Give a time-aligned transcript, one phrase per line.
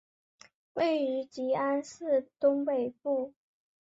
[0.73, 3.35] 位于吉安市东北部。